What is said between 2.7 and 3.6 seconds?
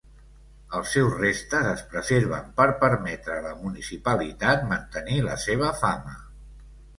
permetre a la